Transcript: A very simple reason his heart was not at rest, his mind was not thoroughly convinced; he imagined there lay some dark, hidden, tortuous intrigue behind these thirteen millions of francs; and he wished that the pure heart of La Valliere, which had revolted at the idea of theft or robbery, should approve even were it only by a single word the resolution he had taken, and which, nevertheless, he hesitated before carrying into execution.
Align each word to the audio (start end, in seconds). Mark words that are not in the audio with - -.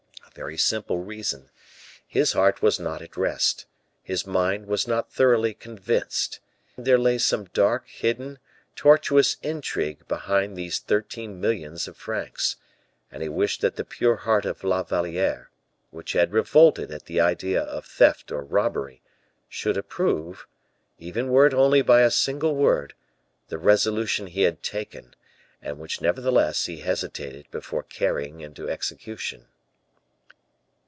A 0.23 0.33
very 0.33 0.55
simple 0.57 0.99
reason 0.99 1.49
his 2.07 2.31
heart 2.31 2.61
was 2.61 2.79
not 2.79 3.01
at 3.01 3.17
rest, 3.17 3.65
his 4.01 4.25
mind 4.25 4.65
was 4.65 4.87
not 4.87 5.11
thoroughly 5.11 5.53
convinced; 5.53 6.35
he 6.37 6.39
imagined 6.77 6.85
there 6.87 6.97
lay 6.97 7.17
some 7.17 7.43
dark, 7.53 7.89
hidden, 7.89 8.39
tortuous 8.73 9.35
intrigue 9.43 10.07
behind 10.07 10.55
these 10.55 10.79
thirteen 10.79 11.41
millions 11.41 11.85
of 11.85 11.97
francs; 11.97 12.55
and 13.11 13.21
he 13.21 13.27
wished 13.27 13.59
that 13.59 13.75
the 13.75 13.83
pure 13.83 14.15
heart 14.15 14.45
of 14.45 14.63
La 14.63 14.83
Valliere, 14.83 15.49
which 15.89 16.13
had 16.13 16.31
revolted 16.31 16.91
at 16.91 17.07
the 17.07 17.19
idea 17.19 17.61
of 17.63 17.85
theft 17.85 18.31
or 18.31 18.41
robbery, 18.41 19.01
should 19.49 19.75
approve 19.75 20.47
even 20.97 21.27
were 21.27 21.45
it 21.45 21.53
only 21.53 21.81
by 21.81 22.03
a 22.03 22.09
single 22.09 22.55
word 22.55 22.93
the 23.49 23.57
resolution 23.57 24.27
he 24.27 24.43
had 24.43 24.63
taken, 24.63 25.13
and 25.61 25.77
which, 25.77 25.99
nevertheless, 25.99 26.67
he 26.67 26.77
hesitated 26.77 27.45
before 27.51 27.83
carrying 27.83 28.39
into 28.39 28.69
execution. 28.69 29.47